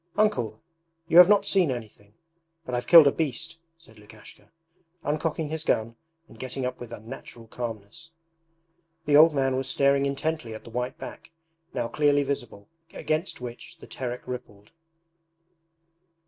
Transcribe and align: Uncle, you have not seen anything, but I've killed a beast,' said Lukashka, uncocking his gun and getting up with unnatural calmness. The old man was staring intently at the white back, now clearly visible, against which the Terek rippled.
Uncle, 0.17 0.59
you 1.07 1.19
have 1.19 1.29
not 1.29 1.45
seen 1.45 1.69
anything, 1.69 2.15
but 2.65 2.73
I've 2.73 2.87
killed 2.87 3.05
a 3.05 3.11
beast,' 3.11 3.59
said 3.77 3.99
Lukashka, 3.99 4.49
uncocking 5.03 5.49
his 5.49 5.63
gun 5.63 5.95
and 6.27 6.39
getting 6.39 6.65
up 6.65 6.79
with 6.79 6.91
unnatural 6.91 7.45
calmness. 7.45 8.09
The 9.05 9.15
old 9.15 9.35
man 9.35 9.55
was 9.57 9.69
staring 9.69 10.07
intently 10.07 10.55
at 10.55 10.63
the 10.63 10.71
white 10.71 10.97
back, 10.97 11.29
now 11.75 11.87
clearly 11.87 12.23
visible, 12.23 12.67
against 12.91 13.41
which 13.41 13.77
the 13.77 13.85
Terek 13.85 14.25
rippled. 14.27 14.71